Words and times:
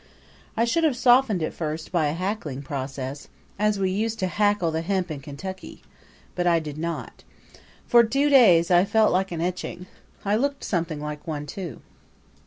I 0.57 0.65
should 0.65 0.83
have 0.83 0.97
softened 0.97 1.43
it 1.43 1.53
first 1.53 1.91
by 1.91 2.07
a 2.07 2.13
hackling 2.13 2.63
process, 2.63 3.27
as 3.59 3.77
we 3.77 3.91
used 3.91 4.17
to 4.17 4.25
hackle 4.27 4.71
the 4.71 4.81
hemp 4.81 5.11
in 5.11 5.19
Kentucky; 5.19 5.83
but 6.33 6.47
I 6.47 6.57
did 6.57 6.79
not. 6.79 7.23
For 7.85 8.03
two 8.03 8.27
days 8.31 8.71
I 8.71 8.83
felt 8.83 9.11
like 9.11 9.31
an 9.31 9.41
etching. 9.41 9.85
I 10.25 10.37
looked 10.37 10.63
something 10.63 10.99
like 10.99 11.27
one 11.27 11.45
too. 11.45 11.81